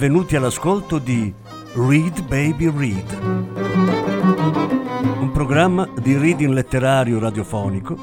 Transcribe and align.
benvenuti 0.00 0.34
all'ascolto 0.34 0.96
di 0.96 1.30
Read 1.74 2.22
Baby 2.22 2.74
Read, 2.74 3.18
un 5.20 5.30
programma 5.30 5.86
di 6.00 6.16
reading 6.16 6.54
letterario 6.54 7.18
radiofonico 7.18 7.94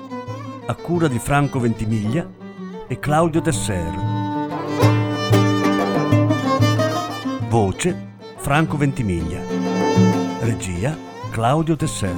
a 0.68 0.76
cura 0.76 1.08
di 1.08 1.18
Franco 1.18 1.60
Ventimiglia 1.60 2.30
e 2.88 3.00
Claudio 3.00 3.42
Tesser. 3.42 3.92
Voce 7.50 8.10
Franco 8.36 8.78
Ventimiglia. 8.78 9.42
Regia 10.42 10.96
Claudio 11.32 11.76
Tesser. 11.76 12.16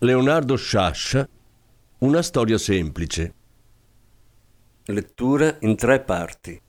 Leonardo 0.00 0.56
Sciascia 0.56 1.26
una 2.04 2.20
storia 2.20 2.58
semplice. 2.58 3.34
Lettura 4.84 5.56
in 5.60 5.74
tre 5.74 6.02
parti. 6.02 6.60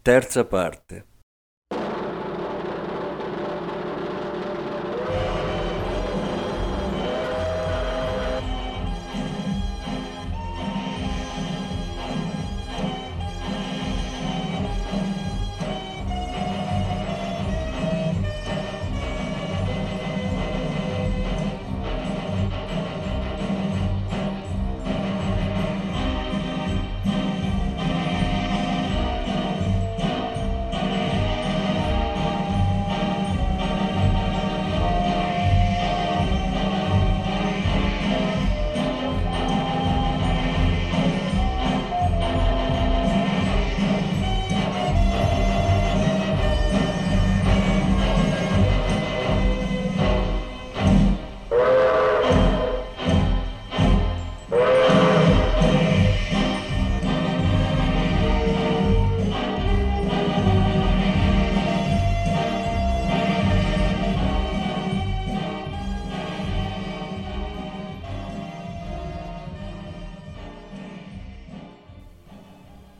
Terza 0.00 0.44
parte. 0.44 1.06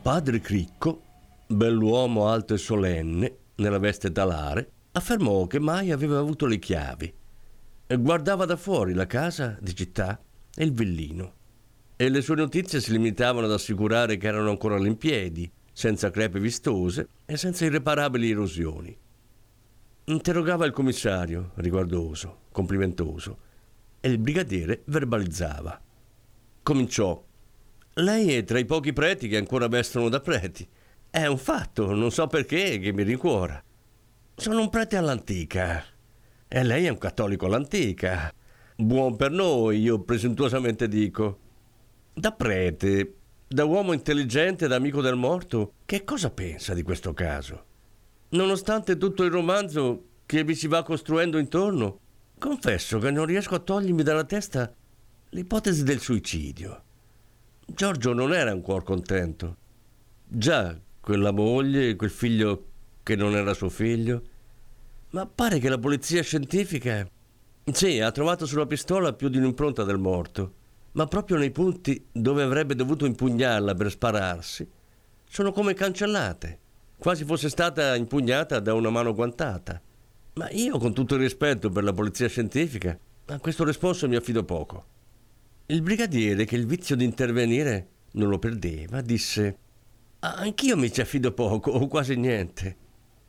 Padre 0.01 0.39
Cricco, 0.39 1.03
bell'uomo 1.45 2.27
alto 2.27 2.55
e 2.55 2.57
solenne, 2.57 3.37
nella 3.57 3.77
veste 3.77 4.11
talare, 4.11 4.71
affermò 4.93 5.45
che 5.45 5.59
mai 5.59 5.91
aveva 5.91 6.17
avuto 6.17 6.47
le 6.47 6.57
chiavi. 6.57 7.13
Guardava 7.99 8.45
da 8.45 8.55
fuori 8.55 8.95
la 8.95 9.05
casa 9.05 9.59
di 9.61 9.75
città 9.75 10.19
e 10.55 10.63
il 10.63 10.73
villino. 10.73 11.33
E 11.95 12.09
le 12.09 12.21
sue 12.21 12.33
notizie 12.33 12.81
si 12.81 12.91
limitavano 12.91 13.45
ad 13.45 13.51
assicurare 13.51 14.17
che 14.17 14.25
erano 14.25 14.49
ancora 14.49 14.75
in 14.77 14.97
piedi, 14.97 15.49
senza 15.71 16.09
crepe 16.09 16.39
vistose 16.39 17.09
e 17.23 17.37
senza 17.37 17.65
irreparabili 17.65 18.31
erosioni. 18.31 18.97
Interrogava 20.05 20.65
il 20.65 20.71
commissario, 20.71 21.51
riguardoso, 21.57 22.45
complimentoso, 22.51 23.37
e 23.99 24.09
il 24.09 24.17
brigadiere 24.17 24.81
verbalizzava. 24.85 25.79
Cominciò 26.63 27.23
lei 27.95 28.35
è 28.35 28.43
tra 28.43 28.57
i 28.57 28.65
pochi 28.65 28.93
preti 28.93 29.27
che 29.27 29.37
ancora 29.37 29.67
vestono 29.67 30.07
da 30.07 30.21
preti. 30.21 30.67
È 31.09 31.25
un 31.25 31.37
fatto, 31.37 31.93
non 31.93 32.09
so 32.09 32.27
perché, 32.27 32.79
che 32.79 32.93
mi 32.93 33.03
rincuora. 33.03 33.61
Sono 34.35 34.61
un 34.61 34.69
prete 34.69 34.95
all'antica. 34.95 35.83
E 36.47 36.63
lei 36.63 36.85
è 36.85 36.89
un 36.89 36.97
cattolico 36.97 37.47
all'antica. 37.47 38.33
Buon 38.77 39.17
per 39.17 39.31
noi, 39.31 39.81
io 39.81 39.99
presuntuosamente 40.03 40.87
dico. 40.87 41.39
Da 42.13 42.31
prete, 42.31 43.15
da 43.47 43.65
uomo 43.65 43.91
intelligente 43.91 44.65
ed 44.65 44.71
amico 44.71 45.01
del 45.01 45.15
morto, 45.15 45.73
che 45.85 46.05
cosa 46.05 46.29
pensa 46.29 46.73
di 46.73 46.83
questo 46.83 47.13
caso? 47.13 47.65
Nonostante 48.29 48.97
tutto 48.97 49.23
il 49.23 49.31
romanzo 49.31 50.05
che 50.25 50.45
vi 50.45 50.55
si 50.55 50.67
va 50.67 50.81
costruendo 50.83 51.37
intorno, 51.37 51.99
confesso 52.39 52.99
che 52.99 53.11
non 53.11 53.25
riesco 53.25 53.55
a 53.55 53.59
togliermi 53.59 54.01
dalla 54.01 54.23
testa 54.23 54.73
l'ipotesi 55.31 55.83
del 55.83 55.99
suicidio. 55.99 56.83
Giorgio 57.73 58.11
non 58.13 58.33
era 58.33 58.51
ancora 58.51 58.83
contento. 58.83 59.55
Già, 60.27 60.77
quella 60.99 61.31
moglie, 61.31 61.95
quel 61.95 62.09
figlio 62.09 62.65
che 63.01 63.15
non 63.15 63.33
era 63.33 63.53
suo 63.53 63.69
figlio. 63.69 64.21
Ma 65.11 65.25
pare 65.25 65.59
che 65.59 65.69
la 65.69 65.77
polizia 65.77 66.21
scientifica... 66.21 67.07
Sì, 67.71 67.99
ha 67.99 68.11
trovato 68.11 68.45
sulla 68.45 68.65
pistola 68.65 69.13
più 69.13 69.29
di 69.29 69.37
un'impronta 69.37 69.83
del 69.83 69.97
morto, 69.97 70.53
ma 70.93 71.05
proprio 71.05 71.37
nei 71.37 71.51
punti 71.51 72.07
dove 72.11 72.43
avrebbe 72.43 72.75
dovuto 72.75 73.05
impugnarla 73.05 73.73
per 73.73 73.89
spararsi, 73.89 74.69
sono 75.29 75.53
come 75.53 75.73
cancellate, 75.73 76.59
quasi 76.97 77.23
fosse 77.23 77.47
stata 77.47 77.95
impugnata 77.95 78.59
da 78.59 78.73
una 78.73 78.89
mano 78.89 79.13
guantata. 79.13 79.81
Ma 80.33 80.49
io, 80.49 80.77
con 80.77 80.93
tutto 80.93 81.15
il 81.15 81.21
rispetto 81.21 81.69
per 81.69 81.83
la 81.83 81.93
polizia 81.93 82.27
scientifica, 82.27 82.97
a 83.27 83.39
questo 83.39 83.63
risposto 83.63 84.09
mi 84.09 84.15
affido 84.17 84.43
poco. 84.43 84.85
Il 85.67 85.81
brigadiere, 85.81 86.45
che 86.45 86.55
il 86.55 86.65
vizio 86.65 86.95
di 86.95 87.05
intervenire 87.05 87.87
non 88.13 88.29
lo 88.29 88.39
perdeva, 88.39 89.01
disse 89.01 89.57
Anch'io 90.19 90.77
mi 90.77 90.91
ci 90.91 91.01
affido 91.01 91.31
poco 91.31 91.71
o 91.71 91.87
quasi 91.87 92.15
niente. 92.15 92.77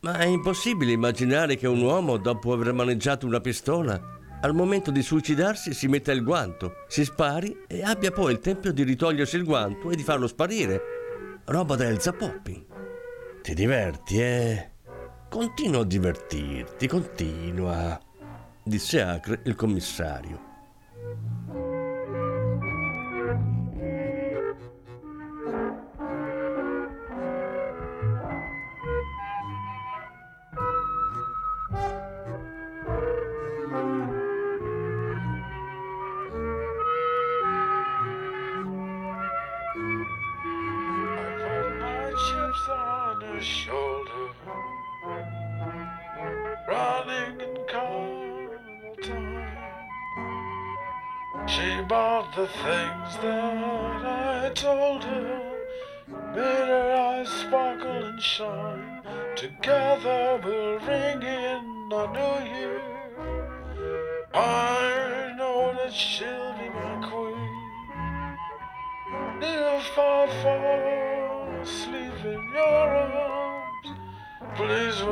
Ma 0.01 0.17
è 0.17 0.25
impossibile 0.25 0.91
immaginare 0.91 1.55
che 1.55 1.67
un 1.67 1.81
uomo, 1.81 2.17
dopo 2.17 2.53
aver 2.53 2.73
maneggiato 2.73 3.25
una 3.25 3.39
pistola, 3.39 3.99
al 4.41 4.53
momento 4.53 4.91
di 4.91 5.01
suicidarsi 5.01 5.73
si 5.73 5.87
metta 5.87 6.11
il 6.11 6.23
guanto, 6.23 6.83
si 6.89 7.05
spari 7.05 7.63
e 7.65 7.81
abbia 7.81 8.11
poi 8.11 8.33
il 8.33 8.39
tempo 8.39 8.69
di 8.71 8.83
ritogliersi 8.83 9.37
il 9.37 9.45
guanto 9.45 9.89
e 9.89 9.95
di 9.95 10.03
farlo 10.03 10.27
sparire. 10.27 10.81
Roba 11.45 11.75
da 11.75 11.85
Elsa 11.85 12.11
Poppin. 12.11 12.65
Ti 13.41 13.53
diverti, 13.53 14.19
eh? 14.19 14.71
Continua 15.29 15.81
a 15.81 15.85
divertirti, 15.85 16.87
continua, 16.87 17.99
disse 18.63 19.01
acre 19.01 19.41
il 19.45 19.55
commissario. 19.55 20.51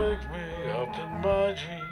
Wake 0.01 0.27
me 0.29 0.71
up 0.71 0.95
in 0.95 1.11
my 1.21 1.53
dreams. 1.53 1.89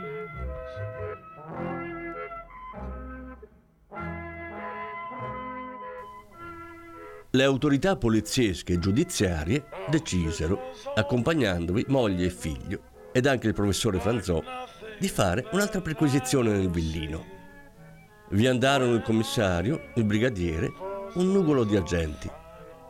Le 7.31 7.43
autorità 7.43 7.95
poliziesche 7.95 8.73
e 8.73 8.79
giudiziarie 8.79 9.65
decisero, 9.87 10.71
accompagnandovi 10.95 11.85
moglie 11.89 12.25
e 12.25 12.29
figlio, 12.31 12.81
ed 13.11 13.27
anche 13.27 13.47
il 13.47 13.53
professore 13.53 13.99
Franzò, 13.99 14.41
di 14.97 15.07
fare 15.07 15.45
un'altra 15.51 15.81
perquisizione 15.81 16.49
nel 16.51 16.71
villino. 16.71 17.37
Vi 18.31 18.47
andarono 18.47 18.95
il 18.95 19.03
commissario, 19.03 19.91
il 19.95 20.05
brigadiere 20.05 20.71
un 21.13 21.31
nugolo 21.31 21.63
di 21.63 21.75
agenti. 21.75 22.29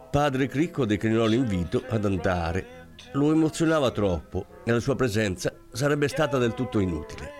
Padre 0.10 0.48
Cricco 0.48 0.86
declinò 0.86 1.26
l'invito 1.26 1.84
ad 1.88 2.06
andare. 2.06 2.79
Lo 3.14 3.32
emozionava 3.32 3.92
troppo 3.92 4.46
e 4.64 4.72
la 4.72 4.80
sua 4.80 4.96
presenza 4.96 5.54
sarebbe 5.72 6.08
stata 6.08 6.38
del 6.38 6.54
tutto 6.54 6.80
inutile. 6.80 7.32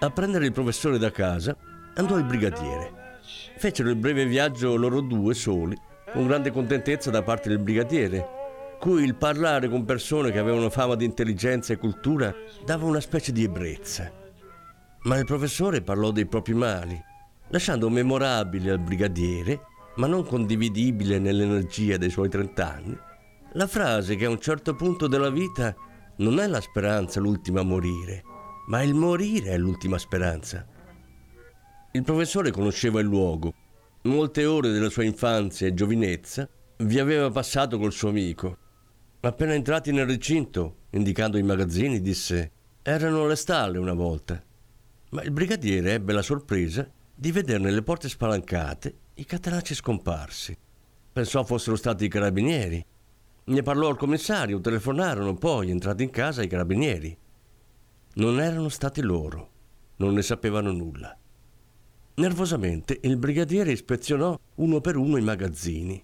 A 0.00 0.10
prendere 0.10 0.46
il 0.46 0.52
professore 0.52 0.98
da 0.98 1.10
casa 1.10 1.56
andò 1.94 2.16
il 2.16 2.24
brigadiere. 2.24 3.20
Fecero 3.56 3.90
il 3.90 3.96
breve 3.96 4.26
viaggio 4.26 4.76
loro 4.76 5.00
due 5.00 5.34
soli, 5.34 5.76
con 6.12 6.26
grande 6.26 6.50
contentezza 6.50 7.10
da 7.10 7.22
parte 7.22 7.48
del 7.48 7.58
brigadiere, 7.58 8.28
cui 8.78 9.02
il 9.02 9.14
parlare 9.14 9.68
con 9.68 9.84
persone 9.84 10.30
che 10.30 10.38
avevano 10.38 10.68
fama 10.70 10.94
di 10.94 11.04
intelligenza 11.04 11.72
e 11.72 11.78
cultura 11.78 12.34
dava 12.64 12.84
una 12.84 13.00
specie 13.00 13.32
di 13.32 13.44
ebbrezza. 13.44 14.12
Ma 15.04 15.18
il 15.18 15.24
professore 15.24 15.82
parlò 15.82 16.10
dei 16.10 16.26
propri 16.26 16.54
mali, 16.54 17.02
lasciando 17.48 17.88
memorabile 17.88 18.70
al 18.70 18.80
brigadiere, 18.80 19.60
ma 19.96 20.06
non 20.06 20.24
condividibile 20.24 21.18
nell'energia 21.18 21.96
dei 21.96 22.10
suoi 22.10 22.28
trent'anni, 22.28 22.98
la 23.54 23.66
frase 23.66 24.16
che 24.16 24.24
a 24.24 24.30
un 24.30 24.40
certo 24.40 24.74
punto 24.74 25.06
della 25.06 25.30
vita 25.30 25.74
non 26.16 26.38
è 26.38 26.46
la 26.46 26.60
speranza 26.60 27.20
l'ultima 27.20 27.60
a 27.60 27.64
morire, 27.64 28.22
ma 28.66 28.82
il 28.82 28.94
morire 28.94 29.50
è 29.50 29.56
l'ultima 29.56 29.98
speranza. 29.98 30.66
Il 31.92 32.02
professore 32.02 32.50
conosceva 32.50 33.00
il 33.00 33.06
luogo. 33.06 33.52
Molte 34.02 34.44
ore 34.44 34.70
della 34.70 34.90
sua 34.90 35.04
infanzia 35.04 35.66
e 35.66 35.74
giovinezza 35.74 36.48
vi 36.78 36.98
aveva 36.98 37.30
passato 37.30 37.78
col 37.78 37.92
suo 37.92 38.08
amico. 38.08 38.58
Appena 39.20 39.54
entrati 39.54 39.92
nel 39.92 40.06
recinto, 40.06 40.78
indicando 40.90 41.38
i 41.38 41.42
magazzini, 41.42 42.00
disse: 42.00 42.50
Erano 42.82 43.26
le 43.26 43.36
stalle 43.36 43.78
una 43.78 43.94
volta. 43.94 44.42
Ma 45.10 45.22
il 45.22 45.30
brigadiere 45.30 45.92
ebbe 45.92 46.12
la 46.12 46.22
sorpresa 46.22 46.90
di 47.14 47.30
vedere 47.30 47.60
nelle 47.60 47.82
porte 47.82 48.08
spalancate 48.08 48.94
i 49.14 49.24
catenacci 49.24 49.74
scomparsi. 49.74 50.58
Pensò 51.12 51.44
fossero 51.44 51.76
stati 51.76 52.06
i 52.06 52.08
carabinieri. 52.08 52.84
Ne 53.46 53.62
parlò 53.62 53.88
al 53.88 53.98
commissario, 53.98 54.60
telefonarono, 54.60 55.34
poi, 55.34 55.70
entrati 55.70 56.02
in 56.02 56.10
casa, 56.10 56.42
i 56.42 56.48
carabinieri. 56.48 57.14
Non 58.14 58.40
erano 58.40 58.70
stati 58.70 59.02
loro, 59.02 59.50
non 59.96 60.14
ne 60.14 60.22
sapevano 60.22 60.72
nulla. 60.72 61.14
Nervosamente 62.14 63.00
il 63.02 63.18
brigadiere 63.18 63.72
ispezionò 63.72 64.38
uno 64.54 64.80
per 64.80 64.96
uno 64.96 65.18
i 65.18 65.22
magazzini. 65.22 66.02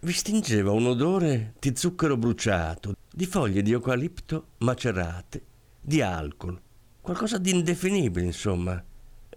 Vi 0.00 0.12
stingeva 0.12 0.72
un 0.72 0.86
odore 0.86 1.54
di 1.58 1.72
zucchero 1.74 2.18
bruciato, 2.18 2.96
di 3.10 3.24
foglie 3.24 3.62
di 3.62 3.72
eucalipto 3.72 4.48
macerate, 4.58 5.42
di 5.80 6.02
alcol, 6.02 6.60
qualcosa 7.00 7.38
di 7.38 7.50
indefinibile, 7.50 8.26
insomma. 8.26 8.84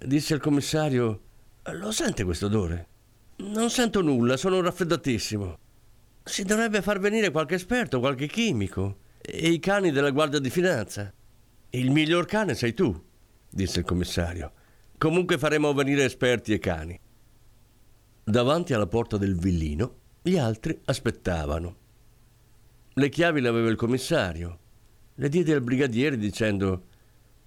Disse 0.06 0.34
il 0.34 0.42
commissario: 0.42 1.22
Lo 1.72 1.92
sente 1.92 2.26
questo 2.26 2.48
odore? 2.48 2.88
Non 3.38 3.70
sento 3.70 4.02
nulla, 4.02 4.36
sono 4.36 4.60
raffreddatissimo. 4.60 5.58
Si 6.30 6.44
dovrebbe 6.44 6.84
far 6.84 7.00
venire 7.00 7.32
qualche 7.32 7.56
esperto, 7.56 8.00
qualche 8.00 8.28
chimico 8.28 9.00
e 9.20 9.50
i 9.50 9.58
cani 9.58 9.90
della 9.90 10.12
Guardia 10.12 10.38
di 10.38 10.52
Finanza. 10.52 11.12
Il 11.72 11.90
miglior 11.90 12.28
cane 12.28 12.54
sei 12.54 12.76
tu, 12.76 13.04
disse 13.50 13.80
il 13.80 13.86
commissario. 13.86 14.52
Comunque 15.00 15.40
faremo 15.40 15.74
venire 15.74 16.04
esperti 16.04 16.54
e 16.54 16.60
cani. 16.60 16.98
Davanti 18.24 18.74
alla 18.76 18.86
porta 18.86 19.18
del 19.18 19.40
villino 19.40 19.96
gli 20.22 20.38
altri 20.38 20.80
aspettavano. 20.86 21.76
Le 22.94 23.10
chiavi 23.10 23.42
le 23.42 23.48
aveva 23.48 23.70
il 23.70 23.76
commissario. 23.76 24.60
Le 25.16 25.30
diede 25.30 25.54
al 25.54 25.62
brigadiere 25.62 26.16
dicendo 26.16 26.84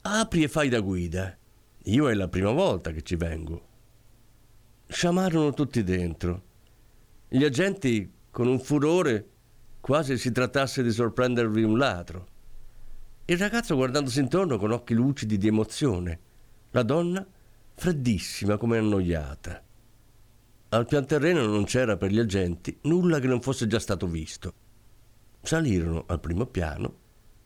Apri 0.01 0.43
e 0.43 0.49
fai 0.49 0.69
da 0.69 0.81
guida. 0.81 1.39
Io 1.85 2.11
è 2.11 2.15
la 2.15 2.29
prima 2.29 2.51
volta 2.51 2.91
che 2.91 3.03
ci 3.03 3.15
vengo. 3.15 3.69
Sciamarono 4.89 5.55
tutti 5.55 5.85
dentro. 5.85 6.43
Gli 7.29 7.45
agenti, 7.45 8.21
con 8.33 8.49
un 8.49 8.59
furore, 8.59 9.29
quasi 9.79 10.17
si 10.17 10.33
trattasse 10.33 10.83
di 10.83 10.91
sorprendervi 10.91 11.63
un 11.63 11.77
ladro. 11.77 12.27
Il 13.27 13.37
ragazzo 13.37 13.77
guardandosi 13.77 14.21
intorno 14.21 14.57
con 14.57 14.73
occhi 14.73 14.95
lucidi 14.95 15.37
di 15.37 15.49
emozione. 15.49 16.19
La 16.71 16.83
donna 16.83 17.25
freddissima 17.75 18.57
come 18.57 18.79
annoiata. 18.79 19.63
Al 20.71 20.87
pian 20.87 21.07
terreno 21.07 21.45
non 21.45 21.65
c'era 21.65 21.99
per 21.99 22.11
gli 22.11 22.19
agenti 22.19 22.79
nulla 22.85 23.21
che 23.21 23.27
non 23.27 23.43
fosse 23.43 23.67
già 23.67 23.79
stato 23.79 24.07
visto. 24.07 24.55
Salirono 25.43 26.05
al 26.07 26.21
primo 26.21 26.47
piano, 26.47 26.97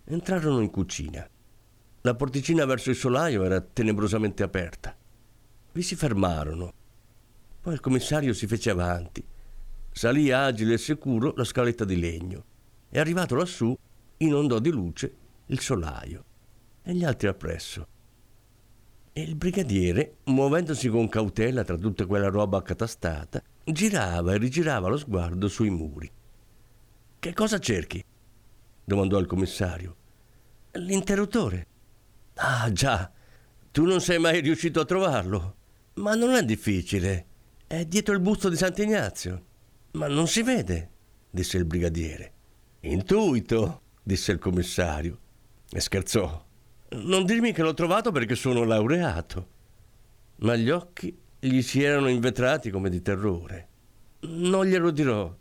entrarono 0.05 0.61
in 0.61 0.71
cucina. 0.71 1.29
La 2.03 2.15
porticina 2.15 2.65
verso 2.65 2.91
il 2.91 2.97
solaio 2.97 3.43
era 3.43 3.61
tenebrosamente 3.61 4.45
aperta. 4.45 4.97
Vi 5.73 5.83
si 5.83 5.97
fermarono. 5.97 6.73
Poi 7.61 7.75
il 7.75 7.81
commissario 7.81 8.33
si 8.33 8.47
fece 8.47 8.71
avanti. 8.71 9.35
Salì 9.97 10.31
agile 10.31 10.75
e 10.75 10.79
sicuro 10.79 11.33
la 11.37 11.45
scaletta 11.45 11.87
di 11.87 11.99
legno 11.99 12.45
e 12.91 12.99
arrivato 12.99 13.35
lassù 13.35 13.75
inondò 14.19 14.59
di 14.59 14.69
luce 14.69 15.15
il 15.47 15.59
solaio 15.59 16.25
e 16.83 16.93
gli 16.93 17.03
altri 17.03 17.29
appresso. 17.29 17.87
E 19.15 19.23
il 19.23 19.37
brigadiere, 19.37 20.17
muovendosi 20.25 20.91
con 20.91 21.09
cautela 21.09 21.65
tra 21.65 21.79
tutta 21.79 22.05
quella 22.05 22.29
roba 22.29 22.59
accatastata, 22.59 23.43
girava 23.65 24.35
e 24.35 24.37
rigirava 24.37 24.89
lo 24.89 24.99
sguardo 24.99 25.49
sui 25.49 25.71
muri. 25.71 26.11
Che 27.19 27.33
cosa 27.33 27.59
cerchi? 27.59 28.05
domandò 28.85 29.19
il 29.19 29.27
commissario. 29.27 29.97
L'interruttore. 30.73 31.67
Ah, 32.35 32.71
già. 32.71 33.11
Tu 33.71 33.85
non 33.85 34.03
sei 34.03 34.19
mai 34.19 34.43
riuscito 34.43 34.79
a 34.79 34.85
trovarlo. 34.85 35.57
Ma 35.95 36.15
non 36.15 36.35
è 36.35 36.45
difficile. 36.45 37.27
È 37.67 37.83
dietro 37.87 38.13
il 38.13 38.21
busto 38.21 38.51
di 38.51 38.57
Sant'Ignazio. 38.57 39.55
Ma 39.97 40.09
non 40.09 40.29
si 40.29 40.43
vede, 40.43 40.91
disse 41.31 41.57
il 41.57 41.65
brigadiere. 41.65 42.33
Intuito, 42.81 43.81
disse 44.03 44.31
il 44.31 44.39
commissario. 44.39 45.19
E 45.71 45.81
scherzò. 45.81 46.45
Non 46.91 47.25
dirmi 47.25 47.53
che 47.53 47.63
l'ho 47.63 47.73
trovato 47.73 48.13
perché 48.13 48.35
sono 48.35 48.65
laureato. 48.65 49.49
Ma 50.41 50.55
gli 50.55 50.69
occhi 50.69 51.17
gli 51.39 51.63
si 51.63 51.83
erano 51.83 52.09
invetrati 52.09 52.71
come 52.71 52.91
di 52.91 53.01
terrore. 53.01 53.69
Non 54.21 54.67
glielo 54.67 54.91
dirò, 54.91 55.35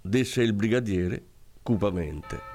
disse 0.00 0.42
il 0.42 0.54
brigadiere 0.54 1.24
cupamente. 1.62 2.49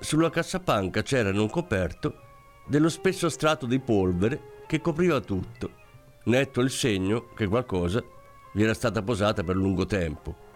Sulla 0.00 0.30
cassapanca 0.30 1.02
c'era 1.02 1.28
in 1.28 1.38
un 1.38 1.50
coperto 1.50 2.28
dello 2.66 2.88
spesso 2.88 3.28
strato 3.28 3.66
di 3.66 3.78
polvere 3.78 4.62
che 4.66 4.80
copriva 4.80 5.20
tutto, 5.20 5.72
netto 6.24 6.60
il 6.60 6.70
segno 6.70 7.28
che 7.34 7.46
qualcosa 7.46 8.02
vi 8.54 8.62
era 8.62 8.74
stata 8.74 9.02
posata 9.02 9.42
per 9.42 9.56
lungo 9.56 9.86
tempo. 9.86 10.48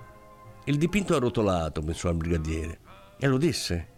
Il 0.64 0.78
dipinto 0.78 1.14
arrotolato, 1.14 1.82
pensò 1.82 2.08
il 2.08 2.16
brigadiere, 2.16 2.80
e 3.18 3.26
lo 3.26 3.36
disse. 3.36 3.88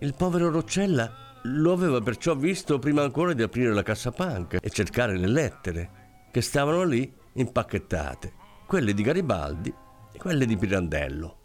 Il 0.00 0.14
povero 0.14 0.50
Roccella 0.50 1.40
lo 1.42 1.72
aveva 1.72 2.00
perciò 2.00 2.34
visto 2.34 2.78
prima 2.78 3.02
ancora 3.02 3.32
di 3.32 3.42
aprire 3.42 3.72
la 3.72 3.82
cassapanca 3.82 4.58
e 4.60 4.70
cercare 4.70 5.16
le 5.16 5.28
lettere, 5.28 5.90
che 6.30 6.42
stavano 6.42 6.82
lì 6.82 7.10
impacchettate, 7.34 8.32
quelle 8.66 8.92
di 8.92 9.02
Garibaldi 9.02 9.72
e 10.12 10.18
quelle 10.18 10.44
di 10.44 10.56
Pirandello. 10.56 11.36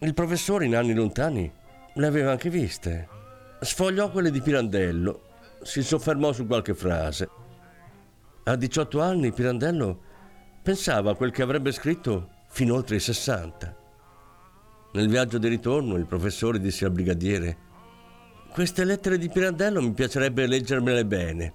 Il 0.00 0.14
professore 0.14 0.64
in 0.64 0.74
anni 0.74 0.94
lontani 0.94 1.58
le 2.00 2.06
aveva 2.06 2.30
anche 2.30 2.48
viste. 2.48 3.08
Sfogliò 3.60 4.10
quelle 4.10 4.30
di 4.30 4.40
Pirandello, 4.40 5.28
si 5.62 5.82
soffermò 5.82 6.32
su 6.32 6.46
qualche 6.46 6.74
frase. 6.74 7.28
A 8.44 8.56
18 8.56 9.00
anni 9.02 9.32
Pirandello 9.32 10.00
pensava 10.62 11.10
a 11.10 11.14
quel 11.14 11.30
che 11.30 11.42
avrebbe 11.42 11.72
scritto 11.72 12.30
fino 12.48 12.74
oltre 12.74 12.96
i 12.96 13.00
60. 13.00 13.76
Nel 14.92 15.08
viaggio 15.08 15.38
di 15.38 15.46
ritorno 15.48 15.96
il 15.96 16.06
professore 16.06 16.58
disse 16.58 16.86
al 16.86 16.90
brigadiere 16.90 17.68
queste 18.50 18.84
lettere 18.84 19.16
di 19.16 19.28
Pirandello 19.28 19.80
mi 19.80 19.92
piacerebbe 19.92 20.46
leggermele 20.46 21.06
bene. 21.06 21.54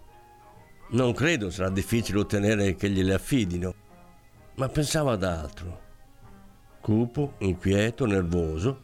Non 0.92 1.14
credo 1.14 1.50
sarà 1.50 1.70
difficile 1.70 2.20
ottenere 2.20 2.76
che 2.76 2.90
gliele 2.90 3.16
affidino, 3.16 3.74
ma 4.56 4.70
pensavo 4.70 5.10
ad 5.10 5.24
altro. 5.24 5.82
Cupo, 6.80 7.34
inquieto, 7.40 8.06
nervoso, 8.06 8.80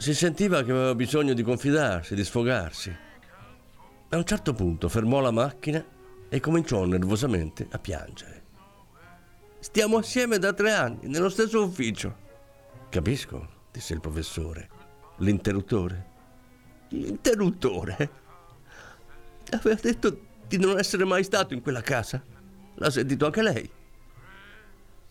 si 0.00 0.14
sentiva 0.14 0.62
che 0.62 0.70
aveva 0.70 0.94
bisogno 0.94 1.34
di 1.34 1.42
confidarsi, 1.42 2.14
di 2.14 2.24
sfogarsi. 2.24 2.96
A 4.08 4.16
un 4.16 4.24
certo 4.24 4.54
punto 4.54 4.88
fermò 4.88 5.20
la 5.20 5.30
macchina 5.30 5.84
e 6.26 6.40
cominciò 6.40 6.86
nervosamente 6.86 7.66
a 7.70 7.78
piangere. 7.78 8.42
Stiamo 9.58 9.98
assieme 9.98 10.38
da 10.38 10.54
tre 10.54 10.72
anni, 10.72 11.00
nello 11.02 11.28
stesso 11.28 11.62
ufficio. 11.62 12.16
Capisco, 12.88 13.46
disse 13.70 13.92
il 13.92 14.00
professore. 14.00 14.70
L'interruttore? 15.18 16.06
L'interruttore? 16.88 18.10
Aveva 19.50 19.78
detto 19.82 20.18
di 20.48 20.56
non 20.56 20.78
essere 20.78 21.04
mai 21.04 21.24
stato 21.24 21.52
in 21.52 21.60
quella 21.60 21.82
casa. 21.82 22.22
L'ha 22.76 22.90
sentito 22.90 23.26
anche 23.26 23.42
lei. 23.42 23.70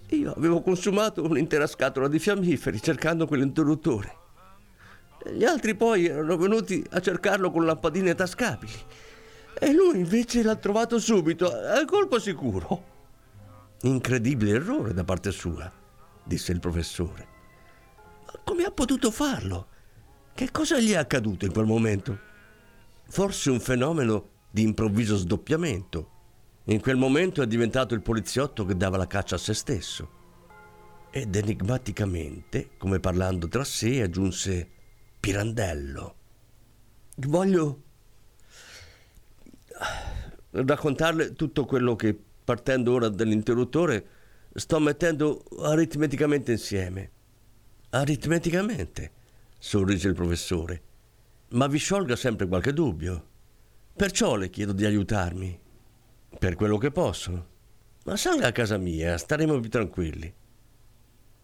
Io 0.08 0.34
avevo 0.34 0.62
consumato 0.62 1.24
un'intera 1.24 1.68
scatola 1.68 2.08
di 2.08 2.18
fiammiferi 2.18 2.82
cercando 2.82 3.28
quell'interruttore. 3.28 4.28
Gli 5.26 5.44
altri 5.44 5.76
poi 5.76 6.06
erano 6.06 6.38
venuti 6.38 6.84
a 6.92 7.02
cercarlo 7.02 7.52
con 7.52 7.66
lampadine 7.66 8.16
tascabili. 8.16 8.72
E 9.60 9.74
lui 9.74 9.98
invece 9.98 10.42
l'ha 10.42 10.56
trovato 10.56 11.00
subito, 11.00 11.52
a 11.52 11.84
colpo 11.86 12.20
sicuro. 12.20 12.84
Incredibile 13.82 14.52
errore 14.52 14.94
da 14.94 15.04
parte 15.04 15.32
sua, 15.32 15.70
disse 16.24 16.52
il 16.52 16.60
professore. 16.60 17.28
Ma 18.26 18.40
come 18.44 18.64
ha 18.64 18.72
potuto 18.72 19.12
farlo? 19.12 19.68
Che 20.34 20.52
cosa 20.52 20.80
gli 20.80 20.92
è 20.92 20.96
accaduto 20.96 21.46
in 21.46 21.52
quel 21.52 21.66
momento? 21.66 22.18
Forse 23.10 23.50
un 23.50 23.60
fenomeno 23.60 24.30
di 24.50 24.62
improvviso 24.62 25.18
sdoppiamento. 25.18 26.12
In 26.66 26.80
quel 26.80 26.96
momento 26.96 27.42
è 27.42 27.48
diventato 27.48 27.94
il 27.94 28.02
poliziotto 28.02 28.66
che 28.66 28.78
dava 28.78 28.96
la 28.96 29.08
caccia 29.08 29.36
a 29.36 29.40
se 29.40 29.54
stesso. 29.54 30.18
Ed 31.12 31.36
enigmaticamente, 31.36 32.70
come 32.78 33.00
parlando 33.00 33.48
tra 33.48 33.64
sé, 33.64 34.02
aggiunse 34.02 34.70
Pirandello. 35.20 36.16
Voglio 37.16 37.84
raccontarle 40.52 41.34
tutto 41.34 41.66
quello 41.66 41.96
che, 41.96 42.18
partendo 42.44 42.94
ora 42.94 43.10
dall'interruttore, 43.10 44.08
sto 44.54 44.80
mettendo 44.80 45.44
aritmeticamente 45.60 46.52
insieme. 46.52 47.12
Aritmeticamente? 47.90 49.12
sorrise 49.62 50.08
il 50.08 50.14
professore, 50.14 50.82
ma 51.50 51.68
vi 51.68 51.78
sciolga 51.78 52.16
sempre 52.16 52.48
qualche 52.48 52.72
dubbio. 52.72 53.28
Perciò 53.94 54.36
le 54.36 54.50
chiedo 54.50 54.72
di 54.72 54.86
aiutarmi. 54.86 55.60
Per 56.40 56.56
quello 56.56 56.78
che 56.78 56.92
posso. 56.92 57.48
Ma 58.06 58.16
salga 58.16 58.48
a 58.48 58.52
casa 58.54 58.78
mia, 58.78 59.18
staremo 59.18 59.60
più 59.60 59.70
tranquilli. 59.70 60.34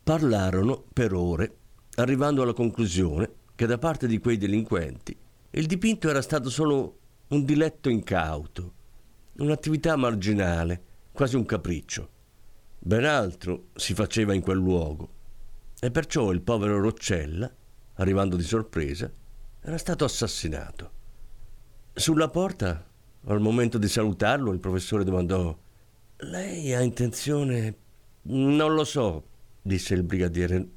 Parlarono 0.02 0.86
per 0.94 1.14
ore, 1.14 1.58
arrivando 1.96 2.42
alla 2.42 2.54
conclusione 2.54 3.44
che 3.56 3.66
da 3.66 3.78
parte 3.78 4.08
di 4.08 4.20
quei 4.20 4.38
delinquenti 4.38 5.18
il 5.52 5.66
dipinto 5.66 6.10
era 6.10 6.22
stato 6.22 6.50
solo 6.50 7.00
un 7.30 7.46
diletto 7.46 7.90
incauto, 7.90 8.74
un'attività 9.38 9.96
marginale, 9.96 10.84
quasi 11.12 11.36
un 11.38 11.46
capriccio. 11.46 12.10
Ben 12.78 13.06
altro 13.06 13.68
si 13.76 13.94
faceva 13.94 14.34
in 14.34 14.42
quel 14.42 14.58
luogo 14.58 15.10
e 15.80 15.90
perciò 15.92 16.32
il 16.32 16.42
povero 16.42 16.80
Roccella 16.80 17.52
arrivando 17.96 18.36
di 18.36 18.44
sorpresa, 18.44 19.12
era 19.62 19.78
stato 19.78 20.04
assassinato. 20.04 20.92
Sulla 21.94 22.30
porta, 22.30 22.86
al 23.26 23.40
momento 23.40 23.78
di 23.78 23.88
salutarlo, 23.88 24.52
il 24.52 24.60
professore 24.60 25.04
domandò 25.04 25.58
Lei 26.18 26.74
ha 26.74 26.82
intenzione... 26.82 27.78
Non 28.28 28.74
lo 28.74 28.84
so, 28.84 29.24
disse 29.62 29.94
il 29.94 30.04
brigadiere. 30.04 30.68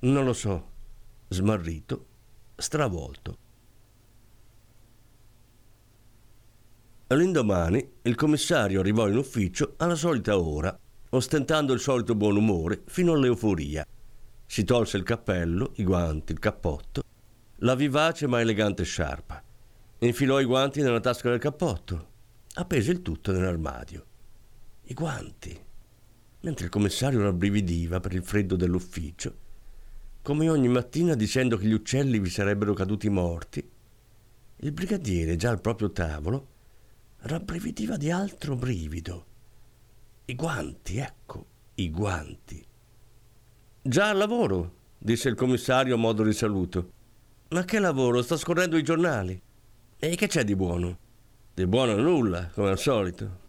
Non 0.00 0.24
lo 0.24 0.32
so, 0.32 0.70
smarrito, 1.28 2.06
stravolto. 2.56 3.38
L'indomani 7.08 7.92
il 8.02 8.14
commissario 8.14 8.80
arrivò 8.80 9.08
in 9.08 9.16
ufficio 9.16 9.74
alla 9.76 9.94
solita 9.94 10.38
ora, 10.38 10.76
ostentando 11.10 11.72
il 11.72 11.80
solito 11.80 12.14
buon 12.14 12.36
umore 12.36 12.82
fino 12.86 13.12
all'euforia. 13.12 13.86
Si 14.46 14.64
tolse 14.64 14.96
il 14.96 15.04
cappello, 15.04 15.72
i 15.76 15.84
guanti, 15.84 16.32
il 16.32 16.38
cappotto, 16.38 17.02
la 17.58 17.74
vivace 17.74 18.26
ma 18.26 18.40
elegante 18.40 18.84
sciarpa. 18.84 19.42
Infilò 19.98 20.40
i 20.40 20.44
guanti 20.44 20.82
nella 20.82 21.00
tasca 21.00 21.30
del 21.30 21.38
cappotto. 21.38 22.08
Appese 22.54 22.90
il 22.90 23.02
tutto 23.02 23.32
nell'armadio. 23.32 24.04
I 24.84 24.94
guanti. 24.94 25.58
Mentre 26.40 26.64
il 26.64 26.70
commissario 26.70 27.22
rabbrividiva 27.22 28.00
per 28.00 28.12
il 28.12 28.22
freddo 28.22 28.56
dell'ufficio, 28.56 29.34
come 30.24 30.48
ogni 30.48 30.68
mattina 30.68 31.14
dicendo 31.14 31.58
che 31.58 31.66
gli 31.66 31.74
uccelli 31.74 32.18
vi 32.18 32.30
sarebbero 32.30 32.72
caduti 32.72 33.10
morti, 33.10 33.62
il 34.56 34.72
brigadiere, 34.72 35.36
già 35.36 35.50
al 35.50 35.60
proprio 35.60 35.90
tavolo, 35.90 36.48
rabbrividiva 37.18 37.98
di 37.98 38.10
altro 38.10 38.56
brivido. 38.56 39.26
I 40.24 40.34
guanti, 40.34 40.96
ecco, 40.96 41.44
i 41.74 41.90
guanti. 41.90 42.64
Già 43.82 44.08
al 44.08 44.16
lavoro, 44.16 44.76
disse 44.96 45.28
il 45.28 45.34
commissario 45.34 45.96
a 45.96 45.98
modo 45.98 46.22
di 46.22 46.32
saluto. 46.32 46.92
Ma 47.50 47.62
che 47.64 47.78
lavoro? 47.78 48.22
Sto 48.22 48.38
scorrendo 48.38 48.78
i 48.78 48.82
giornali. 48.82 49.38
E 49.98 50.16
che 50.16 50.26
c'è 50.26 50.42
di 50.42 50.56
buono? 50.56 50.98
Di 51.52 51.66
buono 51.66 51.96
nulla, 51.96 52.48
come 52.54 52.70
al 52.70 52.78
solito. 52.78 53.40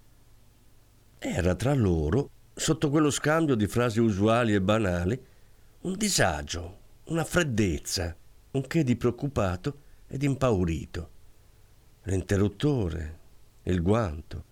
Era 1.20 1.56
tra 1.56 1.74
loro, 1.74 2.32
sotto 2.54 2.90
quello 2.90 3.12
scambio 3.12 3.56
di 3.56 3.66
frasi 3.66 4.02
usuali 4.02 4.54
e 4.54 4.60
banali, 4.60 5.18
un 5.86 5.94
disagio, 5.98 6.80
una 7.06 7.24
freddezza, 7.24 8.16
un 8.52 8.66
che 8.66 8.84
di 8.84 8.96
preoccupato 8.96 9.82
ed 10.08 10.24
impaurito. 10.24 11.10
L'interruttore, 12.06 13.20
il 13.64 13.84
guanto. 13.84 14.44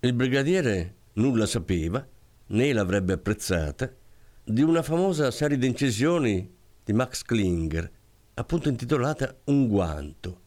Il 0.00 0.12
brigadiere 0.12 0.94
nulla 1.14 1.46
sapeva, 1.46 2.06
né 2.48 2.72
l'avrebbe 2.74 3.14
apprezzata, 3.14 3.90
di 4.44 4.60
una 4.60 4.82
famosa 4.82 5.30
serie 5.30 5.56
di 5.56 5.66
incisioni 5.66 6.54
di 6.84 6.92
Max 6.92 7.22
Klinger, 7.22 7.90
appunto 8.34 8.68
intitolata 8.68 9.34
Un 9.44 9.68
guanto. 9.68 10.40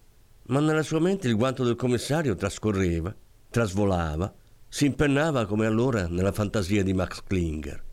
Ma 0.48 0.60
nella 0.60 0.84
sua 0.84 1.00
mente 1.00 1.28
il 1.28 1.36
guanto 1.36 1.64
del 1.64 1.76
commissario 1.76 2.36
trascorreva, 2.36 3.16
trasvolava, 3.50 4.32
si 4.70 4.86
impennava 4.86 5.48
come 5.48 5.66
allora 5.66 6.08
nella 6.08 6.32
fantasia 6.32 6.84
di 6.84 6.94
Max 6.94 7.24
Klinger. 7.26 7.85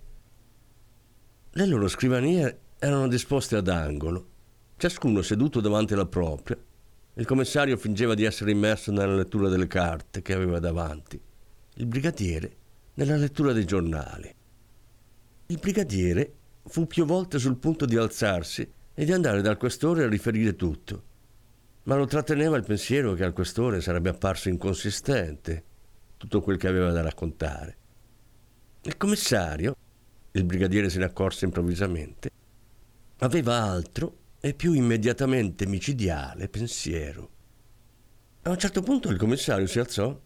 Le 1.55 1.67
loro 1.67 1.87
scrivanie 1.87 2.61
erano 2.79 3.09
disposte 3.09 3.57
ad 3.57 3.69
angolo, 3.69 4.27
ciascuno 4.79 5.21
seduto 5.21 5.61
davanti 5.61 5.93
alla 5.93 6.07
propria. 6.07 6.57
Il 7.13 7.27
commissario 7.27 7.77
fingeva 7.77 8.15
di 8.15 8.25
essere 8.25 8.53
immerso 8.53 8.91
nella 8.91 9.15
lettura 9.15 9.51
delle 9.51 9.67
carte 9.67 10.23
che 10.23 10.33
aveva 10.33 10.59
davanti, 10.61 11.21
il 11.75 11.85
brigadiere 11.85 12.57
nella 12.95 13.17
lettura 13.17 13.53
dei 13.53 13.67
giornali. 13.67 14.35
Il 15.49 15.59
brigadiere 15.59 16.33
fu 16.65 16.87
più 16.87 17.05
volte 17.05 17.39
sul 17.39 17.59
punto 17.59 17.85
di 17.85 17.99
alzarsi 17.99 18.67
e 18.95 19.05
di 19.05 19.13
andare 19.13 19.43
dal 19.43 19.59
questore 19.59 20.05
a 20.05 20.09
riferire 20.09 20.57
tutto, 20.57 21.03
ma 21.83 21.97
lo 21.97 22.07
tratteneva 22.07 22.57
il 22.57 22.65
pensiero 22.65 23.13
che 23.13 23.25
al 23.25 23.35
questore 23.35 23.83
sarebbe 23.83 24.09
apparso 24.09 24.49
inconsistente 24.49 25.65
tutto 26.17 26.41
quel 26.41 26.57
che 26.57 26.69
aveva 26.69 26.93
da 26.93 27.03
raccontare. 27.03 27.77
Il 28.85 28.97
commissario, 28.97 29.77
il 30.33 30.45
brigadiere 30.45 30.89
se 30.89 30.99
ne 30.99 31.05
accorse 31.05 31.45
improvvisamente, 31.45 32.31
aveva 33.19 33.62
altro 33.62 34.19
e 34.41 34.55
più 34.55 34.73
immediatamente 34.73 35.67
micidiale 35.67 36.49
pensiero. 36.49 37.31
A 38.43 38.51
un 38.51 38.59
certo 38.59 38.83
punto 38.83 39.09
il 39.09 39.19
commissario 39.19 39.67
si 39.67 39.79
alzò, 39.79 40.19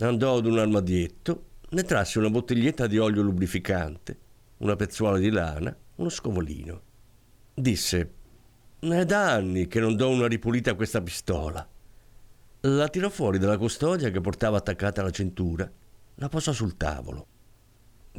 andò 0.00 0.36
ad 0.36 0.46
un 0.46 0.58
armadietto, 0.58 1.46
ne 1.70 1.82
trasse 1.82 2.18
una 2.18 2.30
bottiglietta 2.30 2.86
di 2.86 2.98
olio 2.98 3.22
lubrificante, 3.22 4.18
una 4.58 4.76
pezzuola 4.76 5.18
di 5.18 5.30
lana, 5.30 5.74
uno 5.96 6.08
scovolino. 6.08 6.82
Disse: 7.54 8.12
È 8.78 9.04
da 9.04 9.32
anni 9.32 9.66
che 9.66 9.80
non 9.80 9.96
do 9.96 10.10
una 10.10 10.26
ripulita 10.26 10.72
a 10.72 10.74
questa 10.74 11.00
pistola. 11.00 11.66
La 12.60 12.88
tirò 12.88 13.08
fuori 13.08 13.38
dalla 13.38 13.58
custodia 13.58 14.10
che 14.10 14.20
portava 14.20 14.58
attaccata 14.58 15.00
alla 15.00 15.10
cintura, 15.10 15.70
la 16.16 16.28
posò 16.28 16.52
sul 16.52 16.76
tavolo. 16.76 17.26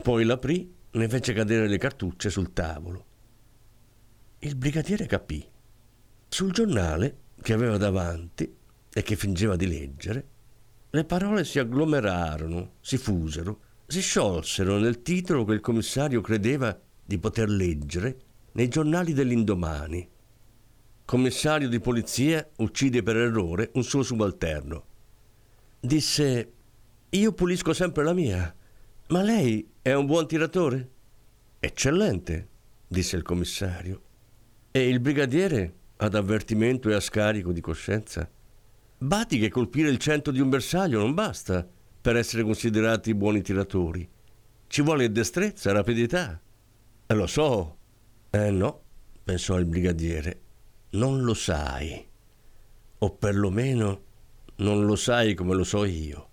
Poi 0.01 0.23
l'aprì, 0.25 0.74
ne 0.99 1.09
fece 1.09 1.33
cadere 1.33 1.67
le 1.67 1.77
cartucce 1.77 2.29
sul 2.29 2.53
tavolo. 2.53 3.05
Il 4.39 4.55
brigadiere 4.55 5.05
capì. 5.05 5.45
Sul 6.27 6.51
giornale 6.51 7.17
che 7.41 7.53
aveva 7.53 7.77
davanti 7.77 8.55
e 8.93 9.01
che 9.01 9.15
fingeva 9.15 9.55
di 9.55 9.67
leggere, 9.67 10.27
le 10.89 11.03
parole 11.03 11.43
si 11.43 11.59
agglomerarono, 11.59 12.75
si 12.79 12.97
fusero, 12.97 13.59
si 13.85 14.01
sciolsero 14.01 14.77
nel 14.77 15.01
titolo 15.01 15.43
che 15.43 15.53
il 15.53 15.59
commissario 15.59 16.21
credeva 16.21 16.79
di 17.05 17.17
poter 17.19 17.49
leggere 17.49 18.19
nei 18.53 18.69
giornali 18.69 19.13
dell'indomani. 19.13 20.09
Commissario 21.03 21.67
di 21.67 21.79
polizia 21.79 22.49
uccide 22.57 23.03
per 23.03 23.17
errore 23.17 23.71
un 23.73 23.83
suo 23.83 24.01
subalterno. 24.01 24.85
Disse, 25.79 26.53
io 27.09 27.33
pulisco 27.33 27.73
sempre 27.73 28.03
la 28.03 28.13
mia, 28.13 28.55
ma 29.09 29.21
lei 29.21 29.73
è 29.85 29.93
un 29.93 30.07
buon 30.07 30.25
tiratore? 30.25 30.89
Eccellente, 31.59 32.47
disse 32.87 33.17
il 33.17 33.21
commissario. 33.21 34.01
E 34.71 34.89
il 34.89 34.99
brigadiere, 34.99 35.75
ad 35.97 36.15
avvertimento 36.15 36.89
e 36.89 36.95
a 36.95 36.99
scarico 36.99 37.51
di 37.51 37.61
coscienza, 37.61 38.27
badi 38.97 39.37
che 39.37 39.49
colpire 39.49 39.91
il 39.91 39.99
centro 39.99 40.33
di 40.33 40.39
un 40.39 40.49
bersaglio 40.49 40.97
non 40.97 41.13
basta 41.13 41.69
per 42.01 42.15
essere 42.15 42.41
considerati 42.41 43.13
buoni 43.13 43.43
tiratori. 43.43 44.09
Ci 44.65 44.81
vuole 44.81 45.11
destrezza, 45.11 45.71
rapidità. 45.71 46.41
E 47.05 47.13
lo 47.13 47.27
so. 47.27 47.77
Eh 48.31 48.49
no, 48.49 48.81
pensò 49.23 49.59
il 49.59 49.65
brigadiere, 49.65 50.41
non 50.93 51.21
lo 51.21 51.35
sai. 51.35 52.03
O 52.97 53.15
perlomeno 53.17 54.03
non 54.55 54.83
lo 54.83 54.95
sai 54.95 55.35
come 55.35 55.53
lo 55.53 55.63
so 55.63 55.85
io. 55.85 56.29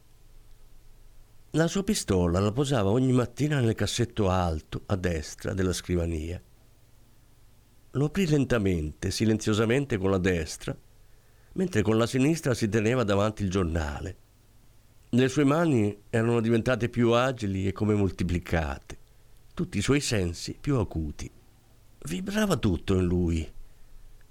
La 1.54 1.66
sua 1.66 1.84
pistola 1.84 2.40
la 2.40 2.50
posava 2.50 2.88
ogni 2.88 3.12
mattina 3.12 3.60
nel 3.60 3.74
cassetto 3.74 4.30
alto 4.30 4.84
a 4.86 4.96
destra 4.96 5.52
della 5.52 5.74
scrivania. 5.74 6.40
Lo 7.90 8.06
aprì 8.06 8.26
lentamente, 8.26 9.10
silenziosamente 9.10 9.98
con 9.98 10.10
la 10.10 10.16
destra, 10.16 10.74
mentre 11.52 11.82
con 11.82 11.98
la 11.98 12.06
sinistra 12.06 12.54
si 12.54 12.70
teneva 12.70 13.04
davanti 13.04 13.42
il 13.42 13.50
giornale. 13.50 14.16
Le 15.10 15.28
sue 15.28 15.44
mani 15.44 16.04
erano 16.08 16.40
diventate 16.40 16.88
più 16.88 17.10
agili 17.10 17.66
e 17.66 17.72
come 17.72 17.92
moltiplicate, 17.92 18.98
tutti 19.52 19.76
i 19.76 19.82
suoi 19.82 20.00
sensi 20.00 20.56
più 20.58 20.76
acuti. 20.76 21.30
Vibrava 22.04 22.56
tutto 22.56 22.94
in 22.94 23.04
lui, 23.04 23.46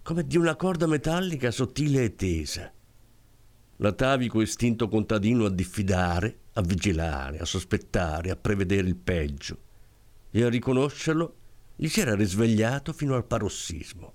come 0.02 0.26
di 0.26 0.38
una 0.38 0.56
corda 0.56 0.88
metallica 0.88 1.52
sottile 1.52 2.04
e 2.04 2.16
tesa. 2.16 2.74
L'atavico 3.76 4.42
istinto 4.42 4.88
contadino 4.88 5.46
a 5.46 5.52
diffidare, 5.52 6.41
a 6.54 6.62
vigilare, 6.62 7.40
a 7.40 7.46
sospettare, 7.46 8.30
a 8.30 8.36
prevedere 8.36 8.88
il 8.88 8.96
peggio 8.96 9.58
e 10.32 10.44
a 10.44 10.50
riconoscerlo 10.50 11.36
gli 11.76 11.88
si 11.88 12.00
era 12.00 12.16
risvegliato 12.16 12.94
fino 12.94 13.16
al 13.16 13.26
parossismo. 13.26 14.14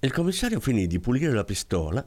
Il 0.00 0.12
commissario 0.12 0.60
finì 0.60 0.86
di 0.86 1.00
pulire 1.00 1.32
la 1.32 1.44
pistola, 1.44 2.06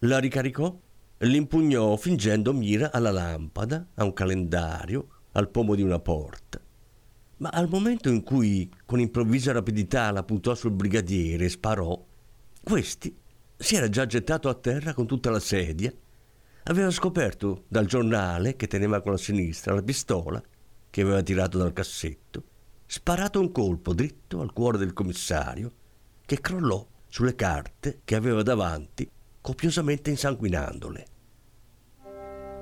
la 0.00 0.18
ricaricò 0.18 0.78
e 1.16 1.26
l'impugnò 1.26 1.96
fingendo 1.96 2.52
mira 2.52 2.92
alla 2.92 3.10
lampada, 3.10 3.86
a 3.94 4.04
un 4.04 4.12
calendario, 4.12 5.08
al 5.32 5.48
pomo 5.48 5.74
di 5.74 5.82
una 5.82 5.98
porta. 5.98 6.60
Ma 7.38 7.48
al 7.48 7.68
momento 7.68 8.08
in 8.08 8.22
cui 8.22 8.70
con 8.84 9.00
improvvisa 9.00 9.52
rapidità 9.52 10.10
la 10.10 10.22
puntò 10.22 10.54
sul 10.54 10.70
brigadiere 10.72 11.46
e 11.46 11.48
sparò, 11.48 12.04
questi 12.62 13.16
si 13.56 13.76
era 13.76 13.88
già 13.88 14.06
gettato 14.06 14.48
a 14.48 14.54
terra 14.54 14.94
con 14.94 15.06
tutta 15.06 15.30
la 15.30 15.40
sedia, 15.40 15.92
aveva 16.64 16.90
scoperto 16.90 17.64
dal 17.68 17.86
giornale 17.86 18.56
che 18.56 18.66
teneva 18.66 19.00
con 19.00 19.12
la 19.12 19.18
sinistra 19.18 19.74
la 19.74 19.82
pistola 19.82 20.42
che 20.90 21.00
aveva 21.00 21.22
tirato 21.22 21.58
dal 21.58 21.72
cassetto 21.72 22.52
sparato 22.86 23.40
un 23.40 23.50
colpo 23.50 23.92
dritto 23.92 24.40
al 24.40 24.52
cuore 24.52 24.78
del 24.78 24.92
commissario, 24.92 25.72
che 26.24 26.40
crollò 26.40 26.86
sulle 27.08 27.34
carte 27.34 28.00
che 28.04 28.14
aveva 28.14 28.42
davanti, 28.42 29.10
copiosamente 29.40 30.10
insanguinandole. 30.10 31.06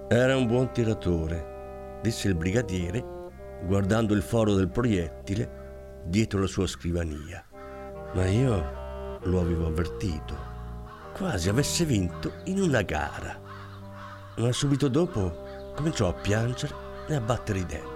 Era 0.09 0.37
un 0.37 0.47
buon 0.47 0.73
tiratore, 0.73 1.99
disse 2.03 2.29
il 2.29 2.35
brigadiere, 2.35 3.05
guardando 3.67 4.15
il 4.15 4.23
foro 4.23 4.55
del 4.55 4.71
proiettile 4.71 6.01
dietro 6.07 6.41
la 6.41 6.47
sua 6.47 6.67
scrivania. 6.67 7.45
Ma 8.15 8.27
io 8.27 9.19
lo 9.25 9.41
avevo 9.41 9.67
avvertito, 9.67 10.37
quasi 11.15 11.49
avesse 11.49 11.85
vinto 11.85 12.41
in 12.45 12.61
una 12.61 12.83
gara. 12.83 13.42
Ma 14.37 14.51
subito 14.53 14.89
dopo 14.89 15.73
cominciò 15.75 16.09
a 16.09 16.13
piangere 16.15 16.75
e 17.07 17.15
a 17.15 17.21
battere 17.21 17.59
i 17.59 17.67
denti. 17.67 17.92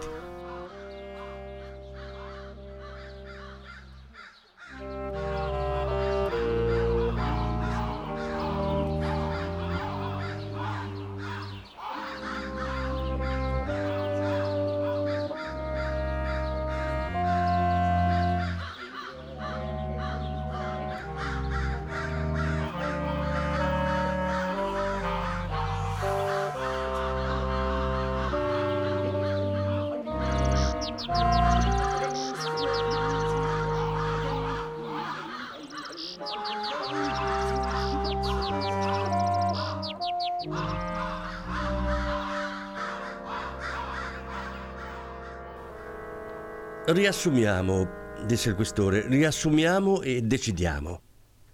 Riassumiamo, 46.89 47.89
disse 48.27 48.51
il 48.51 48.55
questore, 48.55 49.09
riassumiamo 49.09 50.03
e 50.03 50.23
decidiamo. 50.23 51.01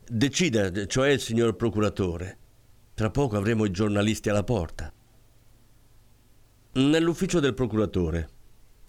Decida, 0.06 0.84
cioè 0.84 1.08
il 1.08 1.20
signor 1.20 1.56
procuratore. 1.56 2.36
Tra 2.92 3.08
poco 3.08 3.38
avremo 3.38 3.64
i 3.64 3.70
giornalisti 3.70 4.28
alla 4.28 4.44
porta. 4.44 4.92
Nell'ufficio 6.74 7.40
del 7.40 7.54
procuratore 7.54 8.28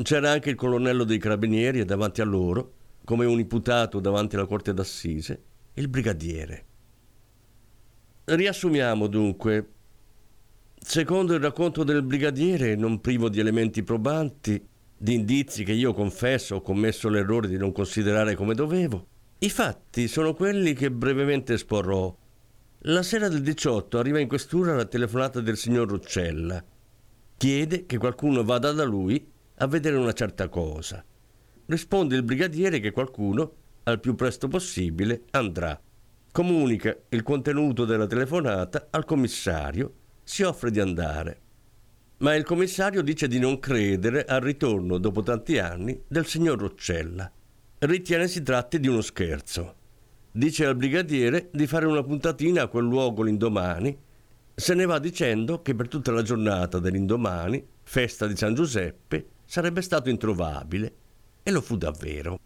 c'era 0.04 0.32
anche 0.32 0.50
il 0.50 0.58
colonnello 0.58 1.06
dei 1.06 1.18
carabinieri 1.18 1.80
e 1.80 1.86
davanti 1.86 2.20
a 2.20 2.26
loro, 2.26 2.74
come 3.06 3.24
un 3.24 3.40
imputato 3.40 4.02
davanti 4.02 4.36
alla 4.36 4.46
corte 4.46 4.74
d'assise, 4.74 5.44
il 5.76 5.88
brigadiere. 5.88 6.66
Riassumiamo 8.26 9.08
dunque. 9.08 9.70
Secondo 10.78 11.36
il 11.36 11.40
racconto 11.40 11.86
del 11.86 12.04
brigadiere, 12.04 12.76
non 12.76 13.00
privo 13.00 13.30
di 13.30 13.40
elementi 13.40 13.82
probanti, 13.82 14.72
di 15.04 15.16
indizi 15.16 15.66
che 15.66 15.74
io 15.74 15.94
confesso 15.94 16.56
ho 16.56 16.62
commesso 16.62 17.10
l'errore 17.10 17.50
di 17.50 17.58
non 17.58 17.74
considerare 17.74 18.36
come 18.36 18.56
dovevo. 18.56 19.08
I 19.40 19.50
fatti 19.50 20.08
sono 20.08 20.34
quelli 20.34 20.72
che 20.72 20.92
brevemente 20.92 21.56
esporrò. 21.56 22.16
La 22.84 23.04
sera 23.04 23.28
del 23.28 23.42
18 23.42 24.00
arriva 24.00 24.22
in 24.22 24.30
questura 24.30 24.78
la 24.78 24.86
telefonata 24.86 25.42
del 25.42 25.58
signor 25.58 25.90
Ruccella. 25.90 26.64
Chiede 27.36 27.86
che 27.86 27.98
qualcuno 27.98 28.46
vada 28.46 28.72
da 28.72 28.86
lui 28.86 29.30
a 29.56 29.68
vedere 29.68 29.98
una 29.98 30.14
certa 30.14 30.48
cosa. 30.48 31.04
Risponde 31.66 32.16
il 32.16 32.24
brigadiere 32.24 32.80
che 32.80 32.92
qualcuno, 32.92 33.56
al 33.84 34.00
più 34.00 34.16
presto 34.16 34.48
possibile, 34.48 35.24
andrà. 35.32 35.78
Comunica 36.32 36.98
il 37.10 37.24
contenuto 37.24 37.84
della 37.84 38.08
telefonata 38.08 38.88
al 38.90 39.04
commissario, 39.04 39.96
si 40.24 40.44
offre 40.44 40.72
di 40.72 40.80
andare 40.80 41.42
ma 42.24 42.36
il 42.36 42.46
commissario 42.46 43.02
dice 43.02 43.28
di 43.28 43.38
non 43.38 43.60
credere 43.60 44.24
al 44.24 44.40
ritorno 44.40 44.98
dopo 44.98 45.24
tanti 45.24 45.60
anni 45.60 46.02
del 46.08 46.26
signor 46.26 46.58
Roccella. 46.58 47.30
Ritiene 47.80 48.30
si 48.30 48.42
tratti 48.42 48.80
di 48.80 48.88
uno 48.88 49.02
scherzo. 49.02 49.76
Dice 50.32 50.66
al 50.66 50.78
brigadiere 50.78 51.50
di 51.52 51.68
fare 51.68 51.86
una 51.86 52.02
puntatina 52.02 52.64
a 52.64 52.68
quel 52.68 52.86
luogo 52.86 53.24
l'indomani. 53.24 53.96
Se 54.56 54.74
ne 54.74 54.86
va 54.86 55.00
dicendo 55.00 55.62
che 55.62 55.76
per 55.76 55.90
tutta 55.90 56.14
la 56.14 56.22
giornata 56.22 56.80
dell'indomani, 56.80 57.62
festa 57.84 58.26
di 58.26 58.38
San 58.38 58.54
Giuseppe, 58.54 59.28
sarebbe 59.44 59.82
stato 59.82 60.10
introvabile. 60.10 60.94
E 61.44 61.52
lo 61.52 61.60
fu 61.60 61.76
davvero. 61.76 62.40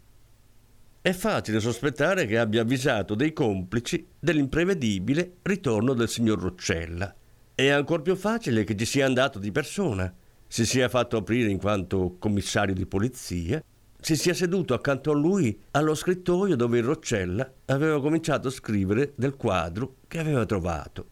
È 0.99 1.11
facile 1.11 1.59
sospettare 1.59 2.25
che 2.25 2.39
abbia 2.39 2.61
avvisato 2.61 3.13
dei 3.13 3.31
complici 3.31 4.07
dell'imprevedibile 4.19 5.35
ritorno 5.43 5.93
del 5.93 6.09
signor 6.09 6.39
Roccella. 6.39 7.15
È 7.59 7.69
ancora 7.69 8.03
più 8.03 8.15
facile 8.15 8.63
che 8.63 8.75
ci 8.75 8.85
sia 8.85 9.07
andato 9.07 9.39
di 9.39 9.51
persona, 9.51 10.13
si 10.45 10.63
sia 10.63 10.89
fatto 10.89 11.17
aprire 11.17 11.49
in 11.49 11.57
quanto 11.57 12.17
commissario 12.19 12.75
di 12.75 12.85
polizia, 12.85 13.63
si 13.99 14.15
sia 14.15 14.35
seduto 14.35 14.75
accanto 14.75 15.09
a 15.09 15.15
lui 15.15 15.59
allo 15.71 15.95
scrittoio 15.95 16.55
dove 16.55 16.77
il 16.77 16.83
Roccella 16.83 17.51
aveva 17.65 17.99
cominciato 17.99 18.49
a 18.49 18.51
scrivere 18.51 19.13
del 19.15 19.35
quadro 19.35 19.95
che 20.07 20.19
aveva 20.19 20.45
trovato. 20.45 21.07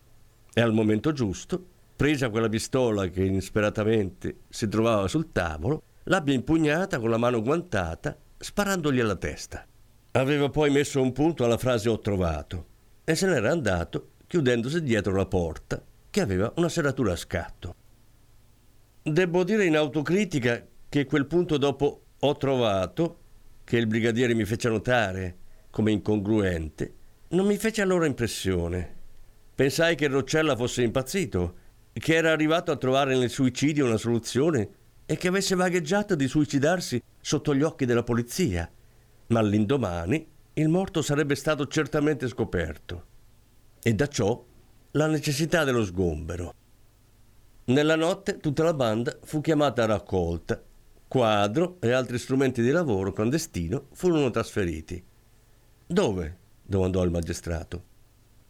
E 0.54 0.60
al 0.60 0.72
momento 0.72 1.10
giusto, 1.10 1.60
presa 1.96 2.30
quella 2.30 2.48
pistola 2.48 3.08
che 3.08 3.24
insperatamente 3.24 4.42
si 4.48 4.68
trovava 4.68 5.08
sul 5.08 5.32
tavolo, 5.32 5.82
l'abbia 6.04 6.34
impugnata 6.34 7.00
con 7.00 7.10
la 7.10 7.18
mano 7.18 7.42
guantata, 7.42 8.16
sparandogli 8.38 9.00
alla 9.00 9.16
testa. 9.16 9.66
Aveva 10.12 10.48
poi 10.48 10.70
messo 10.70 11.02
un 11.02 11.10
punto 11.10 11.44
alla 11.44 11.58
frase 11.58 11.88
ho 11.88 11.98
trovato 11.98 12.66
e 13.02 13.16
se 13.16 13.26
n'era 13.26 13.50
andato 13.50 14.10
chiudendosi 14.28 14.80
dietro 14.80 15.12
la 15.12 15.26
porta 15.26 15.82
che 16.16 16.22
aveva 16.22 16.50
una 16.56 16.70
serratura 16.70 17.12
a 17.12 17.16
scatto. 17.16 17.74
Devo 19.02 19.44
dire 19.44 19.66
in 19.66 19.76
autocritica 19.76 20.66
che 20.88 21.04
quel 21.04 21.26
punto 21.26 21.58
dopo 21.58 22.04
ho 22.18 22.36
trovato, 22.38 23.18
che 23.64 23.76
il 23.76 23.86
brigadiere 23.86 24.32
mi 24.32 24.46
fece 24.46 24.70
notare 24.70 25.36
come 25.68 25.92
incongruente, 25.92 26.94
non 27.28 27.44
mi 27.44 27.58
fece 27.58 27.82
allora 27.82 28.06
impressione. 28.06 28.94
Pensai 29.54 29.94
che 29.94 30.06
Roccella 30.06 30.56
fosse 30.56 30.82
impazzito, 30.82 31.54
che 31.92 32.14
era 32.14 32.32
arrivato 32.32 32.72
a 32.72 32.76
trovare 32.76 33.14
nel 33.14 33.28
suicidio 33.28 33.84
una 33.84 33.98
soluzione 33.98 34.68
e 35.04 35.18
che 35.18 35.28
avesse 35.28 35.54
vagheggiato 35.54 36.14
di 36.14 36.28
suicidarsi 36.28 36.98
sotto 37.20 37.54
gli 37.54 37.62
occhi 37.62 37.84
della 37.84 38.04
polizia 38.04 38.66
ma 39.26 39.40
all'indomani 39.40 40.26
il 40.54 40.68
morto 40.70 41.02
sarebbe 41.02 41.34
stato 41.34 41.66
certamente 41.66 42.26
scoperto. 42.26 43.04
E 43.82 43.92
da 43.92 44.08
ciò 44.08 44.42
la 44.96 45.06
necessità 45.06 45.64
dello 45.64 45.84
sgombero. 45.84 46.54
Nella 47.66 47.96
notte 47.96 48.38
tutta 48.38 48.64
la 48.64 48.74
banda 48.74 49.16
fu 49.22 49.40
chiamata 49.40 49.82
a 49.82 49.86
raccolta. 49.86 50.62
Quadro 51.08 51.76
e 51.80 51.92
altri 51.92 52.18
strumenti 52.18 52.62
di 52.62 52.70
lavoro 52.70 53.12
clandestino 53.12 53.88
furono 53.92 54.30
trasferiti. 54.30 55.02
Dove? 55.86 56.36
domandò 56.62 57.04
il 57.04 57.10
magistrato. 57.10 57.94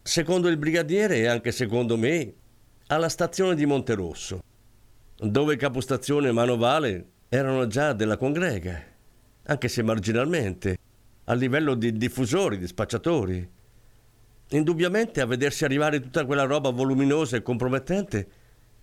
Secondo 0.02 0.48
il 0.48 0.56
brigadiere 0.56 1.16
e 1.18 1.26
anche 1.26 1.52
secondo 1.52 1.96
me, 1.96 2.32
alla 2.86 3.08
stazione 3.08 3.54
di 3.54 3.66
Monterosso, 3.66 4.42
dove 5.18 5.56
capostazione 5.56 6.28
e 6.28 6.32
manovale 6.32 7.08
erano 7.28 7.66
già 7.66 7.92
della 7.92 8.16
congrega 8.16 8.94
anche 9.46 9.68
se 9.68 9.82
marginalmente, 9.82 10.76
a 11.24 11.34
livello 11.34 11.74
di 11.74 11.92
diffusori, 11.92 12.58
di 12.58 12.66
spacciatori. 12.66 13.48
Indubbiamente 14.50 15.20
a 15.20 15.26
vedersi 15.26 15.64
arrivare 15.64 16.00
tutta 16.00 16.24
quella 16.24 16.44
roba 16.44 16.70
voluminosa 16.70 17.36
e 17.36 17.42
compromettente, 17.42 18.28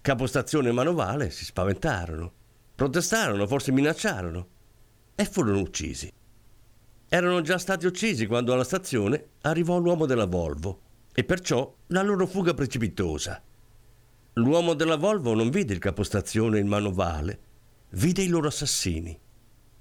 capostazione 0.02 0.70
e 0.70 0.74
manovale 0.74 1.30
si 1.30 1.46
spaventarono, 1.46 2.32
protestarono, 2.76 3.48
forse 3.48 3.72
minacciarono 3.72 4.48
e 5.16 5.24
furono 5.24 5.60
uccisi. 5.60 6.12
Erano 7.08 7.42
già 7.42 7.58
stati 7.58 7.86
uccisi 7.86 8.26
quando 8.26 8.52
alla 8.52 8.66
stazione 8.66 9.28
arrivò 9.42 9.78
l'uomo 9.78 10.06
della 10.06 10.26
Volvo 10.26 10.82
e 11.14 11.24
perciò 11.24 11.74
la 11.88 12.02
loro 12.02 12.26
fuga 12.28 12.54
precipitosa. 12.54 13.42
L'uomo 14.34 14.74
della 14.74 14.98
Volvo 14.98 15.34
non 15.36 15.50
vide 15.50 15.74
il 15.74 15.80
capostazione 15.80 16.58
e 16.58 16.62
il 16.62 16.66
manovale, 16.66 17.40
vide 17.92 18.24
i 18.24 18.28
loro 18.28 18.48
assassini. 18.48 19.18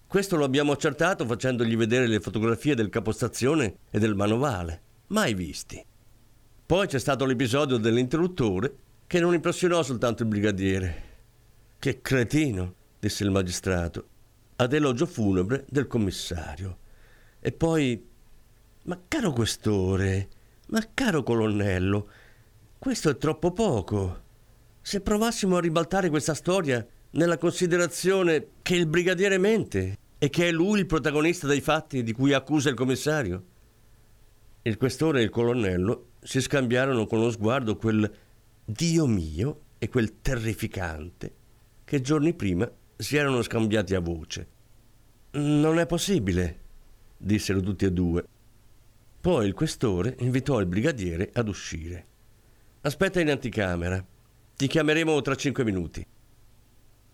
Questo 0.07 0.37
lo 0.37 0.45
abbiamo 0.45 0.73
accertato 0.73 1.25
facendogli 1.25 1.75
vedere 1.75 2.07
le 2.07 2.21
fotografie 2.21 2.75
del 2.75 2.91
capostazione 2.91 3.79
e 3.91 3.99
del 3.99 4.15
manovale, 4.15 4.83
mai 5.13 5.35
visti. 5.35 5.85
Poi 6.65 6.87
c'è 6.87 6.99
stato 6.99 7.25
l'episodio 7.25 7.77
dell'interruttore 7.77 8.75
che 9.07 9.21
non 9.21 9.35
impressionò 9.35 9.83
soltanto 9.83 10.23
il 10.23 10.29
brigadiere. 10.29 11.11
Che 11.79 12.01
cretino, 12.01 12.75
disse 12.99 13.23
il 13.25 13.31
magistrato, 13.31 14.09
ad 14.57 14.73
elogio 14.73 15.07
funebre 15.07 15.67
del 15.69 15.87
commissario. 15.87 16.79
E 17.41 17.53
poi, 17.53 18.09
ma 18.85 18.99
caro 19.07 19.33
questore, 19.33 20.29
ma 20.69 20.83
caro 20.95 21.23
colonnello, 21.23 22.09
questo 22.79 23.11
è 23.11 23.19
troppo 23.19 23.53
poco. 23.53 24.21
Se 24.81 25.03
provassimo 25.03 25.57
a 25.57 25.61
ribaltare 25.61 26.09
questa 26.09 26.35
storia 26.35 26.85
nella 27.11 27.37
considerazione 27.37 28.47
che 28.63 28.77
il 28.77 28.87
brigadiere 28.87 29.37
mente 29.37 29.99
e 30.17 30.31
che 30.31 30.49
è 30.49 30.51
lui 30.51 30.79
il 30.79 30.87
protagonista 30.87 31.47
dei 31.47 31.61
fatti 31.61 32.03
di 32.03 32.13
cui 32.13 32.33
accusa 32.33 32.71
il 32.71 32.77
commissario? 32.77 33.45
Il 34.65 34.77
questore 34.77 35.21
e 35.21 35.25
il 35.25 35.31
colonnello 35.31 36.11
si 36.21 36.41
scambiarono 36.41 37.07
con 37.07 37.19
lo 37.19 37.33
sguardo 37.33 37.77
quel 37.77 38.09
Dio 38.65 39.07
mio 39.07 39.61
e 39.79 39.89
quel 39.89 40.21
terrificante 40.21 41.35
che 41.83 42.01
giorni 42.01 42.33
prima 42.33 42.71
si 42.97 43.17
erano 43.17 43.43
scambiati 43.43 43.97
a 43.97 44.01
voce. 44.01 44.47
Non 45.33 45.81
è 45.81 45.87
possibile, 45.87 46.61
dissero 47.17 47.61
tutti 47.61 47.87
e 47.87 47.93
due. 47.93 48.25
Poi 49.21 49.47
il 49.49 49.53
questore 49.53 50.15
invitò 50.21 50.61
il 50.61 50.67
brigadiere 50.67 51.31
ad 51.33 51.49
uscire. 51.49 52.07
Aspetta 52.83 53.21
in 53.21 53.31
anticamera, 53.31 54.05
ti 54.57 54.69
chiameremo 54.69 55.21
tra 55.23 55.35
cinque 55.35 55.65
minuti. 55.65 56.07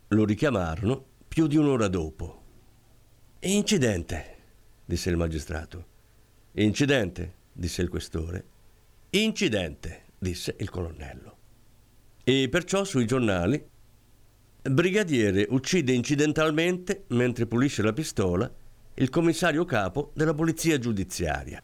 Lo 0.08 0.24
richiamarono 0.26 1.02
più 1.26 1.46
di 1.46 1.56
un'ora 1.56 1.88
dopo. 1.88 2.42
Incidente, 3.40 4.36
disse 4.84 5.08
il 5.08 5.16
magistrato. 5.16 5.86
Incidente, 6.52 7.36
disse 7.58 7.82
il 7.82 7.88
questore. 7.88 8.44
Incidente, 9.10 10.04
disse 10.16 10.54
il 10.60 10.70
colonnello. 10.70 11.36
E 12.22 12.48
perciò 12.48 12.84
sui 12.84 13.04
giornali 13.04 13.60
Brigadiere 14.62 15.46
uccide 15.50 15.92
incidentalmente, 15.92 17.04
mentre 17.08 17.46
pulisce 17.46 17.82
la 17.82 17.92
pistola, 17.92 18.52
il 18.94 19.08
commissario 19.08 19.64
capo 19.64 20.12
della 20.14 20.34
polizia 20.34 20.78
giudiziaria. 20.78 21.62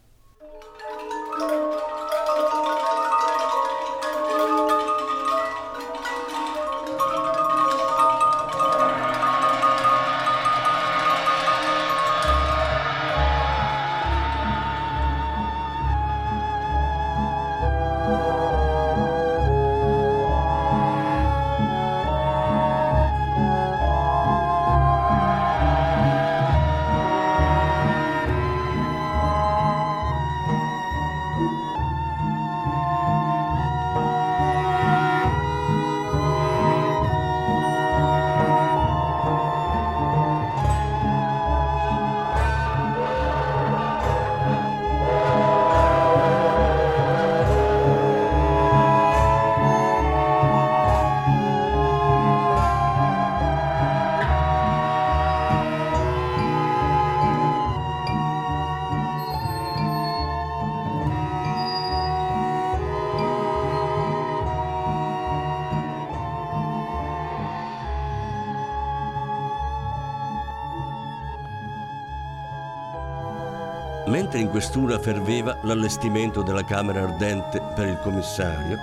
Mentre 74.35 74.51
in 74.53 74.61
questura 74.61 74.99
ferveva 74.99 75.61
l'allestimento 75.63 76.43
della 76.43 76.65
camera 76.65 77.03
ardente 77.03 77.63
per 77.77 77.87
il 77.87 78.01
commissario, 78.03 78.77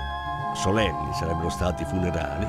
solenni 0.56 1.14
sarebbero 1.14 1.50
stati 1.50 1.84
i 1.84 1.86
funerali, 1.86 2.48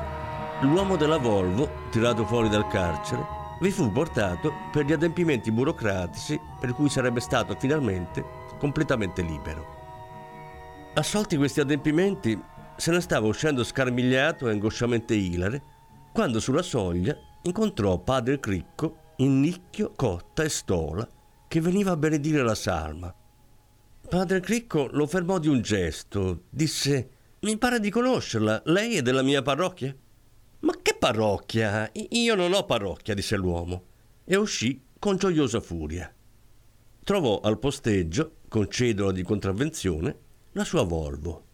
l'uomo 0.61 0.95
della 0.95 1.17
Volvo, 1.17 1.69
tirato 1.91 2.25
fuori 2.25 2.47
dal 2.47 2.65
carcere, 2.69 3.25
vi 3.59 3.71
fu 3.71 3.91
portato 3.91 4.53
per 4.71 4.85
gli 4.85 4.93
adempimenti 4.93 5.51
burocratici 5.51 6.39
per 6.57 6.73
cui 6.73 6.87
sarebbe 6.87 7.19
stato 7.19 7.57
finalmente 7.59 8.23
completamente 8.57 9.21
libero. 9.21 9.65
Assolti 10.93 11.35
questi 11.35 11.59
adempimenti, 11.59 12.41
se 12.77 12.91
ne 12.91 13.01
stava 13.01 13.27
uscendo 13.27 13.65
scarmigliato 13.65 14.47
e 14.47 14.51
angosciamente 14.51 15.13
ilare, 15.13 15.61
quando 16.13 16.39
sulla 16.39 16.61
soglia 16.61 17.17
incontrò 17.41 17.97
padre 17.97 18.39
Cricco 18.39 18.95
in 19.17 19.41
nicchio, 19.41 19.91
cotta 19.93 20.43
e 20.43 20.47
stola 20.47 21.05
che 21.53 21.61
veniva 21.61 21.91
a 21.91 21.97
benedire 21.97 22.41
la 22.41 22.55
salma. 22.55 23.13
Padre 24.09 24.39
Cricco 24.39 24.87
lo 24.91 25.05
fermò 25.05 25.37
di 25.37 25.47
un 25.47 25.61
gesto, 25.61 26.45
disse 26.49 27.09
Mi 27.41 27.59
pare 27.59 27.79
di 27.79 27.91
conoscerla, 27.91 28.63
lei 28.65 28.95
è 28.95 29.03
della 29.03 29.21
mia 29.21 29.43
parrocchia? 29.43 29.95
Ma 30.61 30.73
che 30.81 30.95
parrocchia? 30.97 31.91
Io 31.93 32.33
non 32.33 32.53
ho 32.53 32.65
parrocchia, 32.65 33.13
disse 33.13 33.35
l'uomo, 33.35 33.83
e 34.25 34.35
uscì 34.35 34.83
con 34.97 35.17
gioiosa 35.17 35.61
furia. 35.61 36.11
Trovò 37.03 37.39
al 37.41 37.59
posteggio, 37.59 38.37
con 38.47 38.67
cedola 38.67 39.11
di 39.11 39.21
contravvenzione, 39.21 40.17
la 40.53 40.63
sua 40.63 40.81
Volvo, 40.81 41.45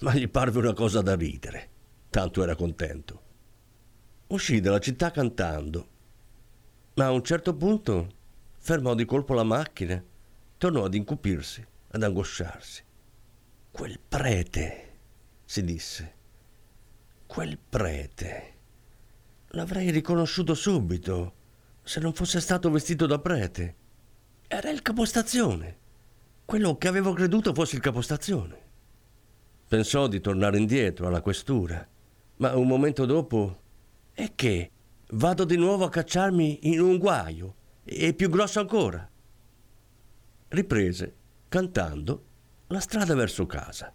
ma 0.00 0.12
gli 0.12 0.28
parve 0.28 0.58
una 0.58 0.74
cosa 0.74 1.02
da 1.02 1.14
ridere, 1.14 1.70
tanto 2.10 2.42
era 2.42 2.56
contento. 2.56 3.22
Uscì 4.26 4.58
dalla 4.58 4.80
città 4.80 5.12
cantando, 5.12 5.88
ma 6.94 7.04
a 7.04 7.12
un 7.12 7.22
certo 7.22 7.54
punto 7.54 8.15
fermò 8.66 8.96
di 8.96 9.04
colpo 9.04 9.32
la 9.32 9.44
macchina, 9.44 10.02
tornò 10.58 10.86
ad 10.86 10.94
incupirsi, 10.94 11.64
ad 11.92 12.02
angosciarsi. 12.02 12.82
Quel 13.70 14.00
prete, 14.08 14.92
si 15.44 15.62
disse, 15.62 16.14
quel 17.26 17.58
prete. 17.58 18.54
L'avrei 19.50 19.92
riconosciuto 19.92 20.54
subito 20.54 21.34
se 21.84 22.00
non 22.00 22.12
fosse 22.12 22.40
stato 22.40 22.68
vestito 22.68 23.06
da 23.06 23.20
prete. 23.20 23.74
Era 24.48 24.68
il 24.70 24.82
capostazione, 24.82 25.78
quello 26.44 26.76
che 26.76 26.88
avevo 26.88 27.12
creduto 27.12 27.54
fosse 27.54 27.76
il 27.76 27.82
capostazione. 27.82 28.58
Pensò 29.68 30.08
di 30.08 30.20
tornare 30.20 30.58
indietro 30.58 31.06
alla 31.06 31.20
questura, 31.20 31.86
ma 32.38 32.56
un 32.56 32.66
momento 32.66 33.06
dopo, 33.06 33.60
e 34.12 34.32
che? 34.34 34.70
Vado 35.10 35.44
di 35.44 35.56
nuovo 35.56 35.84
a 35.84 35.88
cacciarmi 35.88 36.72
in 36.72 36.80
un 36.80 36.98
guaio, 36.98 37.54
e 37.88 38.12
più 38.14 38.28
grosso 38.28 38.58
ancora. 38.58 39.08
Riprese, 40.48 41.14
cantando, 41.48 42.24
la 42.66 42.80
strada 42.80 43.14
verso 43.14 43.46
casa. 43.46 43.94